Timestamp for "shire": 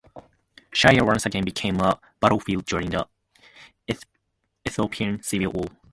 0.73-1.05